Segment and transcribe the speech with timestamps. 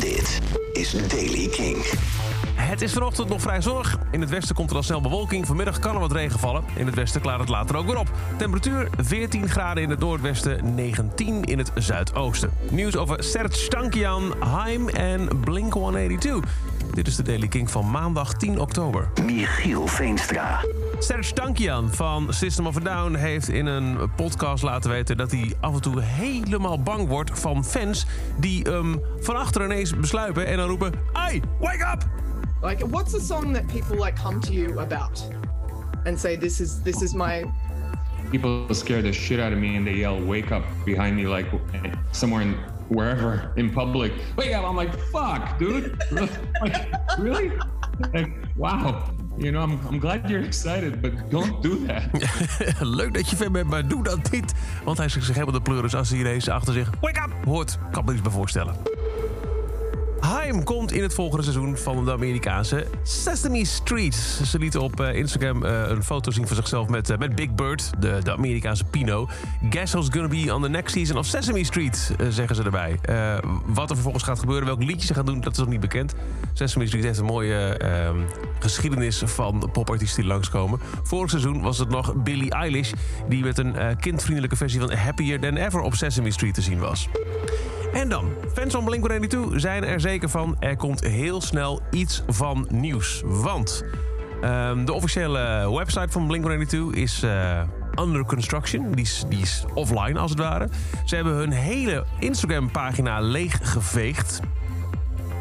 [0.00, 0.40] Dit
[0.72, 1.76] is Daily King.
[2.54, 3.98] Het is vanochtend nog vrij zonnig.
[4.10, 5.46] In het westen komt er al snel bewolking.
[5.46, 6.64] Vanmiddag kan er wat regen vallen.
[6.76, 8.10] In het westen klaart het later ook weer op.
[8.36, 12.50] Temperatuur 14 graden in het noordwesten, 19 in het zuidoosten.
[12.70, 16.48] Nieuws over Serge Tankian, Haim en Blink-182.
[16.92, 19.08] Dit is de Daily King van maandag 10 oktober.
[19.24, 20.60] Michiel Veenstra.
[20.98, 25.16] Serge Tankian van System of a Down heeft in een podcast laten weten...
[25.16, 28.06] dat hij af en toe helemaal bang wordt van fans...
[28.38, 30.92] die hem van achter ineens besluipen en dan roepen...
[31.12, 32.06] Hey, wake up!
[32.62, 35.28] Like, what's a song that people like come to you about
[36.04, 37.44] and say, "This is this is my
[38.30, 41.46] people scare the shit out of me and they yell wake up behind me like
[42.12, 42.54] somewhere in
[42.88, 46.88] wherever in public wake up i'm like fuck dude like
[47.18, 47.52] really
[48.12, 49.02] like wow
[49.38, 52.02] you know I'm, I'm glad you're excited but don't do that
[52.80, 54.54] Leuk dat je fan bent, maar doe dat niet.
[54.84, 57.78] Want hij zegt zich helemaal de pleuris als hij ineens achter zich wake up hoort.
[57.90, 58.74] Kan me iets bij voorstellen.
[60.28, 64.14] Haim komt in het volgende seizoen van de Amerikaanse Sesame Street.
[64.44, 67.54] Ze lieten op eh, Instagram eh, een foto zien van zichzelf met, eh, met Big
[67.54, 69.28] Bird, de, de Amerikaanse Pino.
[69.70, 72.98] Guess who's gonna be on the next season of Sesame Street, zeggen ze erbij.
[73.66, 76.14] Wat er vervolgens gaat gebeuren, welk liedje ze gaan doen, dat is nog niet bekend.
[76.52, 78.10] Sesame Street heeft een mooie eh,
[78.58, 80.80] geschiedenis van popartiesten die langskomen.
[81.02, 82.92] Vorig seizoen was het nog Billie Eilish...
[83.28, 87.08] die met een kindvriendelijke versie van Happier Than Ever op Sesame Street te zien was.
[87.92, 90.56] En dan, fans van Blink-182 zijn er zeker van...
[90.58, 93.22] er komt heel snel iets van nieuws.
[93.24, 93.84] Want
[94.42, 97.22] ehm, de officiële website van Blink-182 is...
[97.22, 97.60] eh,
[98.00, 98.92] under construction.
[98.92, 100.68] Die is, die is offline als het ware.
[101.04, 104.40] Ze hebben hun hele Instagram-pagina leeggeveegd.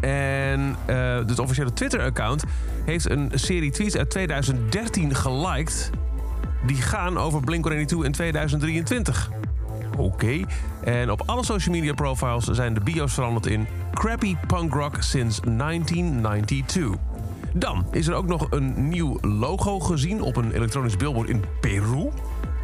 [0.00, 2.44] En eh, het officiële Twitter-account
[2.84, 5.90] heeft een serie tweets uit 2013 geliked.
[6.66, 9.30] Die gaan over Blink-182 in 2023.
[9.98, 10.40] Oké.
[10.84, 15.40] En op alle social media profiles zijn de bio's veranderd in Crappy Punk Rock since
[15.40, 16.88] 1992.
[17.52, 22.08] Dan is er ook nog een nieuw logo gezien op een elektronisch billboard in Peru.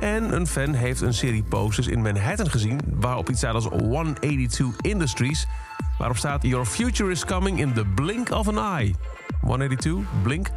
[0.01, 2.81] En een fan heeft een serie posters in Manhattan gezien...
[2.95, 5.47] waarop iets staat als 182 Industries...
[5.99, 8.95] waarop staat Your future is coming in the blink of an eye.
[9.41, 10.49] 182, blink.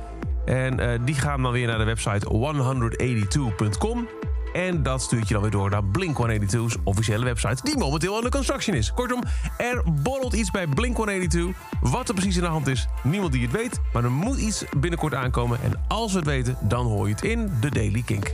[0.45, 4.07] En eh, die gaan dan weer naar de website 182.com...
[4.57, 7.63] En dat stuurt je dan weer door naar Blink-182's officiële website...
[7.63, 8.93] die momenteel under construction is.
[8.93, 9.23] Kortom,
[9.57, 11.39] er borrelt iets bij Blink-182.
[11.81, 13.79] Wat er precies in de hand is, niemand die het weet.
[13.93, 15.59] Maar er moet iets binnenkort aankomen.
[15.63, 18.29] En als we het weten, dan hoor je het in de Daily Kink.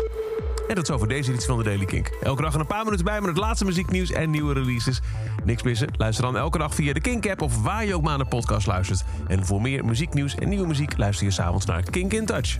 [0.67, 2.07] En dat is over deze editie van de Daily Kink.
[2.21, 5.01] Elke dag een paar minuten bij met het laatste muzieknieuws en nieuwe releases.
[5.43, 5.87] Niks missen?
[5.97, 7.41] Luister dan elke dag via de Kink-app...
[7.41, 9.03] of waar je ook maar naar podcast luistert.
[9.27, 10.97] En voor meer muzieknieuws en nieuwe muziek...
[10.97, 12.57] luister je s'avonds naar Kink in Touch.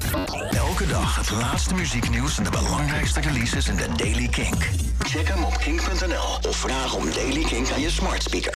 [0.52, 4.70] Elke dag het laatste muzieknieuws en de belangrijkste releases in de Daily Kink.
[5.00, 8.52] Check hem op kink.nl of vraag om Daily Kink aan je smart speaker.